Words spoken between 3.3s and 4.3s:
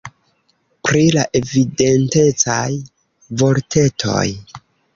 vortetoj